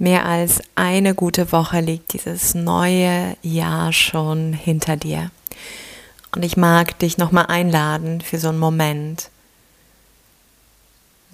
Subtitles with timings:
[0.00, 5.30] Mehr als eine gute Woche liegt dieses neue Jahr schon hinter dir.
[6.34, 9.28] Und ich mag dich nochmal einladen für so einen Moment,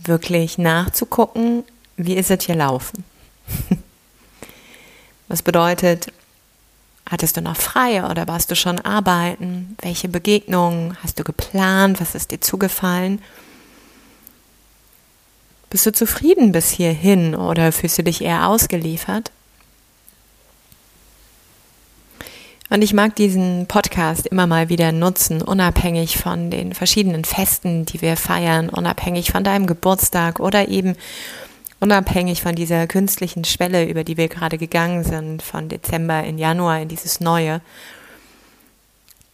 [0.02, 1.62] wirklich nachzugucken,
[1.97, 3.05] wie ist es hier laufen.
[5.28, 6.12] Was bedeutet,
[7.09, 9.77] hattest du noch frei oder warst du schon arbeiten?
[9.80, 12.01] Welche Begegnungen hast du geplant?
[12.01, 13.23] Was ist dir zugefallen?
[15.70, 19.31] Bist du zufrieden bis hierhin oder fühlst du dich eher ausgeliefert?
[22.69, 28.03] Und ich mag diesen Podcast immer mal wieder nutzen, unabhängig von den verschiedenen Festen, die
[28.03, 30.97] wir feiern, unabhängig von deinem Geburtstag oder eben
[31.78, 36.81] unabhängig von dieser künstlichen Schwelle, über die wir gerade gegangen sind, von Dezember in Januar
[36.81, 37.61] in dieses Neue,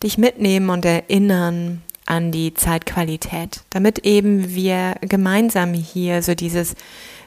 [0.02, 6.74] dich mitnehmen und erinnern an die Zeitqualität, damit eben wir gemeinsam hier so dieses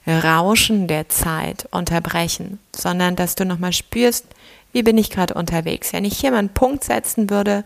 [0.06, 4.28] Rauschen der Zeit unterbrechen, sondern dass du nochmal spürst,
[4.74, 5.92] wie bin ich gerade unterwegs.
[5.92, 7.66] Wenn ich hier mal einen Punkt setzen würde,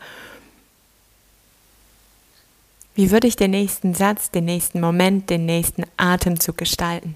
[2.96, 7.16] wie würde ich den nächsten Satz, den nächsten Moment, den nächsten Atemzug gestalten?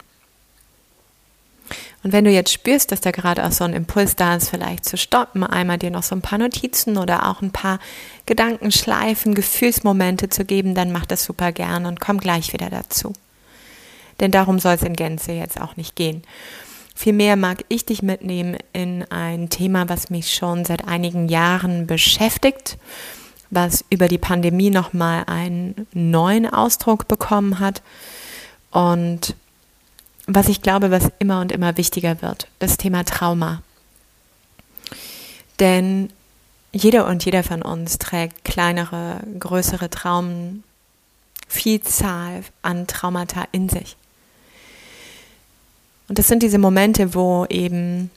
[2.04, 4.84] Und wenn du jetzt spürst, dass da gerade auch so ein Impuls da ist, vielleicht
[4.84, 7.80] zu stoppen, einmal dir noch so ein paar Notizen oder auch ein paar
[8.26, 13.14] Gedankenschleifen, Gefühlsmomente zu geben, dann mach das super gern und komm gleich wieder dazu.
[14.20, 16.24] Denn darum soll es in Gänze jetzt auch nicht gehen.
[16.94, 22.78] Vielmehr mag ich dich mitnehmen in ein Thema, was mich schon seit einigen Jahren beschäftigt,
[23.50, 27.82] was über die Pandemie nochmal einen neuen Ausdruck bekommen hat
[28.72, 29.36] und
[30.28, 33.62] was ich glaube, was immer und immer wichtiger wird, das Thema Trauma.
[35.60, 36.10] Denn
[36.72, 40.64] jeder und jeder von uns trägt kleinere, größere Traumen,
[41.48, 43.96] Vielzahl an Traumata in sich.
[46.08, 48.10] Und das sind diese Momente, wo eben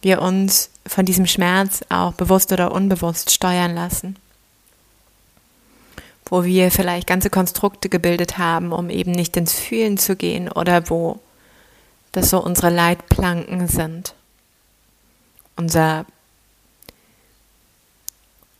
[0.00, 4.16] wir uns von diesem Schmerz auch bewusst oder unbewusst steuern lassen.
[6.28, 10.90] Wo wir vielleicht ganze Konstrukte gebildet haben, um eben nicht ins Fühlen zu gehen oder
[10.90, 11.20] wo
[12.12, 14.14] das so unsere Leitplanken sind.
[15.56, 16.06] Unser,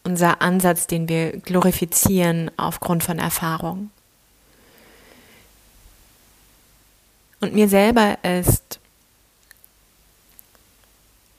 [0.05, 3.91] unser Ansatz, den wir glorifizieren aufgrund von Erfahrung.
[7.41, 8.81] Und mir selber ist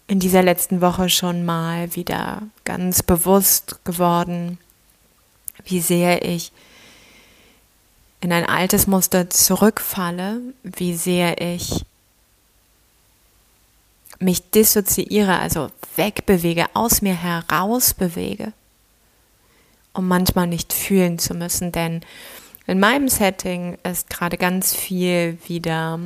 [0.07, 4.57] in dieser letzten Woche schon mal wieder ganz bewusst geworden,
[5.69, 6.51] wie sehr ich
[8.21, 11.85] in ein altes Muster zurückfalle, wie sehr ich
[14.19, 18.51] mich dissoziiere, also wegbewege, aus mir heraus bewege,
[19.93, 22.01] um manchmal nicht fühlen zu müssen, denn
[22.67, 25.99] in meinem Setting ist gerade ganz viel wieder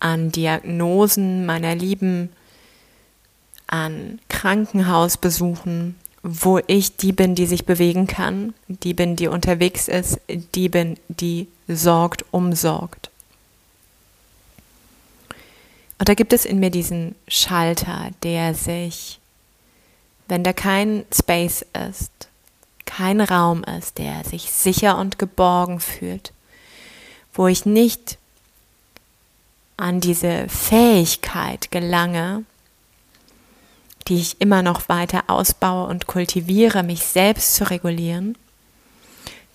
[0.00, 2.30] an Diagnosen meiner Lieben,
[3.66, 10.20] an Krankenhausbesuchen, wo ich die bin, die sich bewegen kann, die bin, die unterwegs ist,
[10.54, 13.10] die bin, die sorgt, umsorgt.
[15.98, 19.18] Und da gibt es in mir diesen Schalter, der sich,
[20.28, 22.28] wenn da kein Space ist,
[22.84, 26.32] kein Raum ist, der sich sicher und geborgen fühlt,
[27.34, 28.18] wo ich nicht
[29.76, 32.44] an diese Fähigkeit gelange,
[34.08, 38.36] die ich immer noch weiter ausbaue und kultiviere, mich selbst zu regulieren,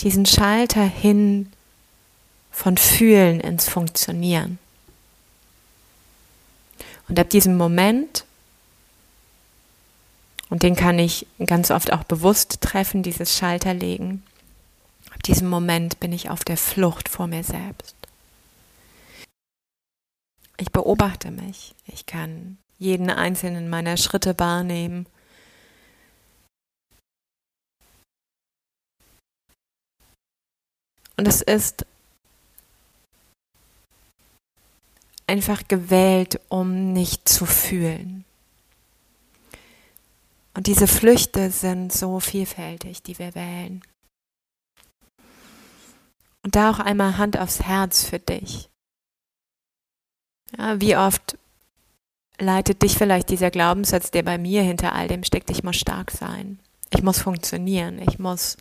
[0.02, 1.52] diesen Schalter hin
[2.52, 4.60] von Fühlen ins Funktionieren.
[7.08, 8.26] Und ab diesem Moment
[10.54, 14.22] und den kann ich ganz oft auch bewusst treffen, dieses Schalter legen.
[15.12, 17.96] Ab diesem Moment bin ich auf der Flucht vor mir selbst.
[20.58, 21.74] Ich beobachte mich.
[21.88, 25.08] Ich kann jeden einzelnen meiner Schritte wahrnehmen.
[31.16, 31.86] Und es ist
[35.28, 38.26] einfach gewählt, um nicht zu fühlen.
[40.56, 43.82] Und diese Flüchte sind so vielfältig, die wir wählen.
[46.44, 48.70] Und da auch einmal Hand aufs Herz für dich.
[50.58, 51.38] Ja, wie oft
[52.40, 56.12] leitet dich vielleicht dieser Glaubenssatz, der bei mir hinter all dem steckt, ich muss stark
[56.12, 56.60] sein,
[56.92, 58.58] ich muss funktionieren, ich muss.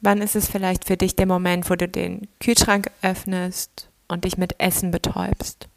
[0.00, 4.38] Wann ist es vielleicht für dich der Moment, wo du den Kühlschrank öffnest und dich
[4.38, 5.68] mit Essen betäubst?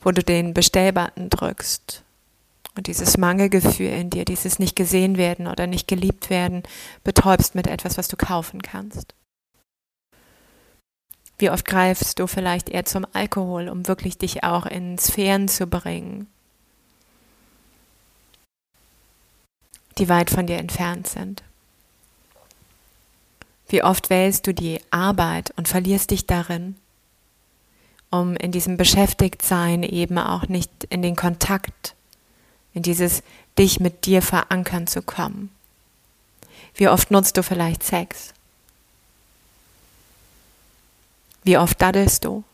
[0.00, 2.02] Wo du den Bestellbutton drückst
[2.76, 6.62] und dieses Mangelgefühl in dir, dieses nicht gesehen werden oder nicht geliebt werden,
[7.04, 9.14] betäubst mit etwas, was du kaufen kannst?
[11.38, 15.68] Wie oft greifst du vielleicht eher zum Alkohol, um wirklich dich auch in Sphären zu
[15.68, 16.26] bringen,
[19.98, 21.44] die weit von dir entfernt sind?
[23.68, 26.74] Wie oft wählst du die Arbeit und verlierst dich darin,
[28.10, 31.94] um in diesem Beschäftigtsein eben auch nicht in den Kontakt,
[32.72, 33.22] in dieses
[33.58, 35.50] dich mit dir verankern zu kommen?
[36.74, 38.32] Wie oft nutzt du vielleicht Sex?
[41.44, 42.44] Wie oft daddelst du?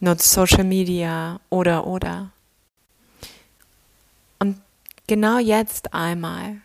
[0.00, 2.30] Nutzt Social Media oder oder.
[4.38, 4.60] Und
[5.06, 6.56] genau jetzt einmal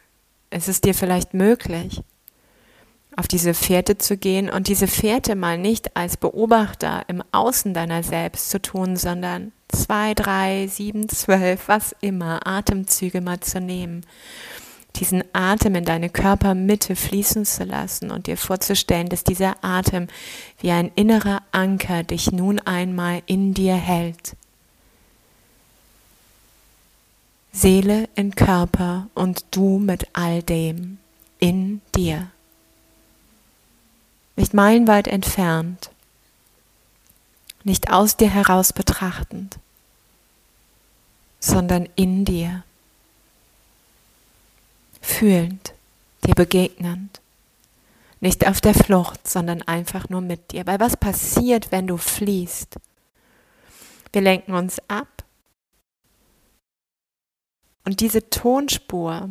[0.50, 2.02] ist es dir vielleicht möglich,
[3.16, 8.04] auf diese Fährte zu gehen und diese Fährte mal nicht als Beobachter im Außen deiner
[8.04, 14.06] selbst zu tun, sondern zwei, drei, sieben, zwölf, was immer, Atemzüge mal zu nehmen,
[15.00, 20.08] diesen Atem in deine Körpermitte fließen zu lassen und dir vorzustellen, dass dieser Atem
[20.60, 24.36] wie ein innerer Anker dich nun einmal in dir hält.
[27.52, 31.00] Seele in Körper und du mit all dem
[31.40, 32.30] in dir
[34.38, 35.90] nicht meilenweit entfernt,
[37.64, 39.58] nicht aus dir heraus betrachtend,
[41.40, 42.64] sondern in dir,
[45.08, 45.74] fühlend,
[46.26, 47.22] dir begegnend,
[48.20, 50.66] nicht auf der Flucht, sondern einfach nur mit dir.
[50.66, 52.76] Weil was passiert, wenn du fließt?
[54.12, 55.24] Wir lenken uns ab.
[57.86, 59.30] Und diese Tonspur,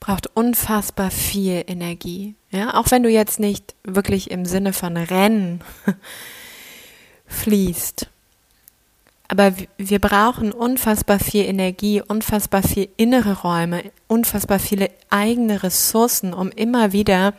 [0.00, 2.34] braucht unfassbar viel Energie.
[2.50, 5.62] Ja, auch wenn du jetzt nicht wirklich im Sinne von Rennen
[7.26, 8.09] fließt.
[9.30, 16.50] Aber wir brauchen unfassbar viel Energie, unfassbar viel innere Räume, unfassbar viele eigene Ressourcen, um
[16.50, 17.34] immer wieder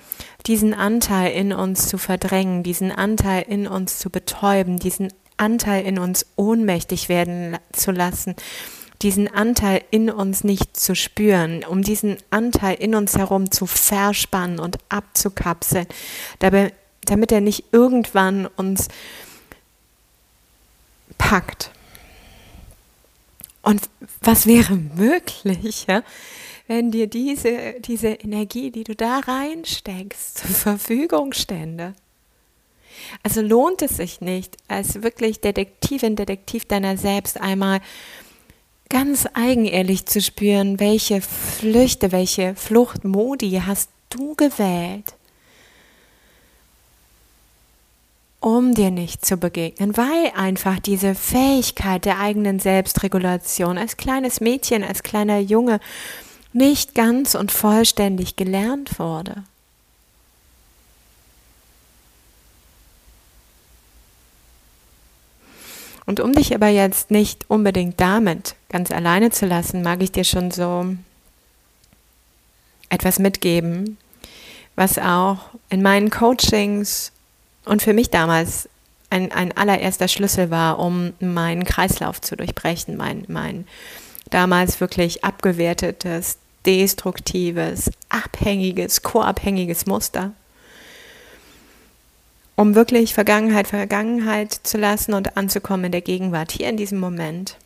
[0.47, 5.99] diesen Anteil in uns zu verdrängen, diesen Anteil in uns zu betäuben, diesen Anteil in
[5.99, 8.35] uns ohnmächtig werden zu lassen,
[9.01, 14.59] diesen Anteil in uns nicht zu spüren, um diesen Anteil in uns herum zu verspannen
[14.59, 15.87] und abzukapseln,
[16.39, 16.71] dabei,
[17.03, 18.87] damit er nicht irgendwann uns
[21.17, 21.71] packt.
[23.61, 23.89] Und
[24.21, 26.03] was wäre möglich, ja,
[26.67, 31.93] wenn dir diese, diese Energie, die du da reinsteckst, zur Verfügung stände?
[33.23, 37.81] Also lohnt es sich nicht, als wirklich Detektivin, Detektiv deiner selbst einmal
[38.89, 45.15] ganz eigenehrlich zu spüren, welche Flüchte, welche Fluchtmodi hast du gewählt,
[48.41, 54.83] um dir nicht zu begegnen, weil einfach diese Fähigkeit der eigenen Selbstregulation als kleines Mädchen,
[54.83, 55.79] als kleiner Junge
[56.51, 59.43] nicht ganz und vollständig gelernt wurde.
[66.07, 70.23] Und um dich aber jetzt nicht unbedingt damit ganz alleine zu lassen, mag ich dir
[70.23, 70.87] schon so
[72.89, 73.97] etwas mitgeben,
[74.75, 75.37] was auch
[75.69, 77.11] in meinen Coachings
[77.65, 78.69] und für mich damals
[79.09, 83.67] ein, ein allererster Schlüssel war, um meinen Kreislauf zu durchbrechen, mein, mein
[84.29, 90.31] damals wirklich abgewertetes, destruktives, abhängiges, co-abhängiges Muster
[92.61, 97.57] um wirklich Vergangenheit Vergangenheit zu lassen und anzukommen in der Gegenwart, hier in diesem Moment.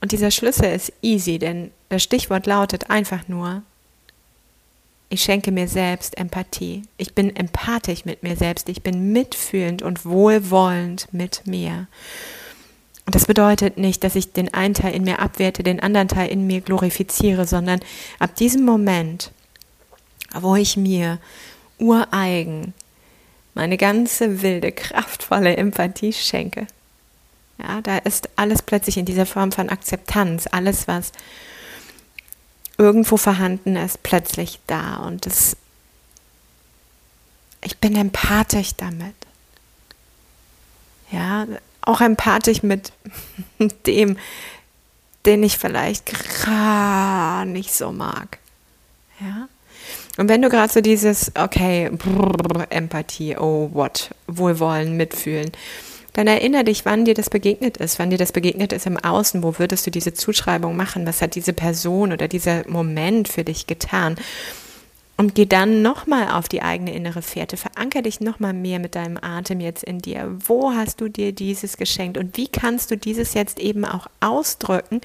[0.00, 3.62] Und dieser Schlüssel ist easy, denn das Stichwort lautet einfach nur,
[5.14, 6.82] ich schenke mir selbst Empathie.
[6.96, 8.68] Ich bin empathisch mit mir selbst.
[8.68, 11.86] Ich bin mitfühlend und wohlwollend mit mir.
[13.06, 16.28] Und das bedeutet nicht, dass ich den einen Teil in mir abwerte, den anderen Teil
[16.30, 17.80] in mir glorifiziere, sondern
[18.18, 19.30] ab diesem Moment,
[20.34, 21.18] wo ich mir
[21.78, 22.74] ureigen
[23.54, 26.66] meine ganze wilde, kraftvolle Empathie schenke.
[27.58, 31.12] Ja, da ist alles plötzlich in dieser Form von Akzeptanz, alles, was
[32.78, 34.96] irgendwo vorhanden ist, plötzlich da.
[34.96, 35.56] Und das,
[37.62, 39.14] ich bin empathisch damit.
[41.10, 41.46] Ja,
[41.82, 42.92] auch empathisch mit
[43.86, 44.16] dem,
[45.26, 46.12] den ich vielleicht
[46.44, 48.38] gar nicht so mag.
[49.20, 49.48] Ja.
[50.16, 55.50] Und wenn du gerade so dieses, okay, brrr, Empathie, oh what, Wohlwollen, Mitfühlen,
[56.14, 59.42] dann erinnere dich, wann dir das begegnet ist, wann dir das begegnet ist im Außen,
[59.42, 63.66] wo würdest du diese Zuschreibung machen, was hat diese Person oder dieser Moment für dich
[63.66, 64.16] getan.
[65.16, 69.18] Und geh dann nochmal auf die eigene innere Fährte, veranker dich nochmal mehr mit deinem
[69.20, 70.36] Atem jetzt in dir.
[70.46, 75.00] Wo hast du dir dieses geschenkt und wie kannst du dieses jetzt eben auch ausdrücken,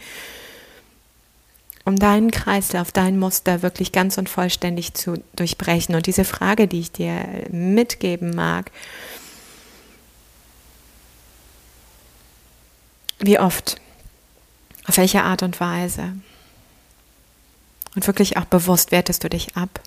[1.86, 5.96] um deinen Kreislauf, dein Muster wirklich ganz und vollständig zu durchbrechen?
[5.96, 8.72] Und diese Frage, die ich dir mitgeben mag,
[13.20, 13.80] wie oft,
[14.88, 16.14] auf welche Art und Weise
[17.96, 19.82] und wirklich auch bewusst wertest du dich ab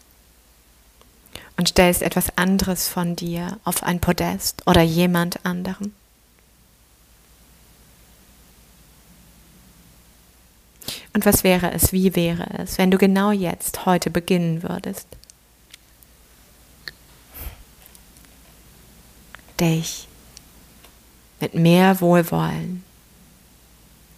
[1.56, 5.94] und stellst etwas anderes von dir auf ein Podest oder jemand anderen.
[11.14, 15.06] Und was wäre es, wie wäre es, wenn du genau jetzt, heute beginnen würdest?
[19.60, 20.08] Dich
[21.40, 22.82] mit mehr Wohlwollen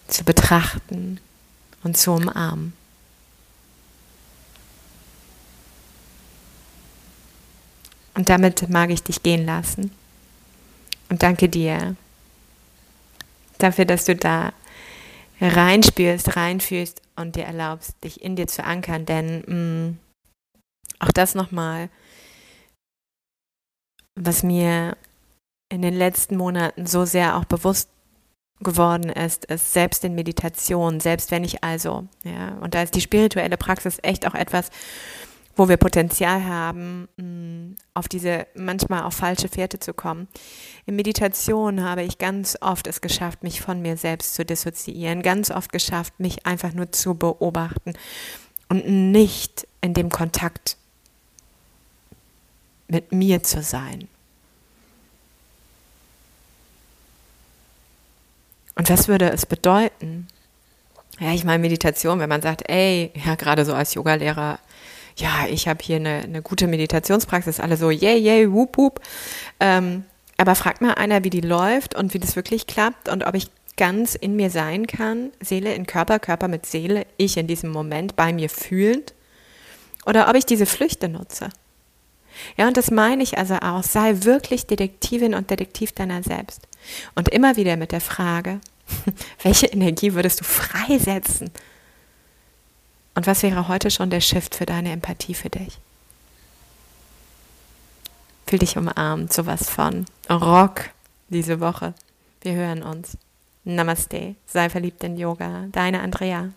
[0.09, 1.21] zu betrachten
[1.83, 2.73] und zu umarmen.
[8.15, 9.91] Und damit mag ich dich gehen lassen.
[11.09, 11.97] Und danke dir
[13.59, 14.53] dafür, dass du da
[15.41, 19.05] reinspürst, reinfühlst und dir erlaubst, dich in dir zu ankern.
[19.05, 19.99] Denn mh, mm,
[21.01, 21.89] auch das nochmal,
[24.15, 24.97] was mir
[25.69, 27.89] in den letzten Monaten so sehr auch bewusst
[28.61, 33.01] geworden ist, ist selbst in Meditation, selbst wenn ich also, ja, und da ist die
[33.01, 34.71] spirituelle Praxis echt auch etwas,
[35.57, 40.29] wo wir Potenzial haben, mm, auf diese manchmal auch falsche Fährte zu kommen.
[40.87, 45.51] In Meditation habe ich ganz oft es geschafft, mich von mir selbst zu dissoziieren, ganz
[45.51, 47.95] oft geschafft, mich einfach nur zu beobachten
[48.69, 50.77] und nicht in dem Kontakt
[52.89, 54.09] mit mir zu sein.
[58.77, 60.27] Und was würde es bedeuten?
[61.21, 64.59] Ja, ich meine Meditation, wenn man sagt, ey, ja, gerade so als Yogalehrer,
[65.17, 69.01] ja, ich habe hier eine, eine gute Meditationspraxis, alle so, yay, yay, whoop, whoop.
[69.61, 70.05] Ähm,
[70.37, 73.49] aber fragt mal einer, wie die läuft und wie das wirklich klappt und ob ich
[73.77, 78.17] ganz in mir sein kann, Seele in Körper, Körper mit Seele, ich in diesem Moment
[78.17, 79.15] bei mir fühlend,
[80.07, 81.49] oder ob ich diese Flüchte nutze.
[82.57, 86.67] Ja, und das meine ich also auch, sei wirklich Detektivin und Detektiv deiner selbst.
[87.15, 88.61] Und immer wieder mit der Frage,
[89.43, 91.51] welche Energie würdest du freisetzen?
[93.15, 95.79] Und was wäre heute schon der Shift für deine Empathie für dich?
[98.47, 100.91] Fühl dich umarmt, sowas von Rock
[101.29, 101.95] diese Woche.
[102.43, 103.17] Wir hören uns.
[103.65, 105.67] Namaste, sei verliebt in Yoga.
[105.73, 106.51] Deine Andrea.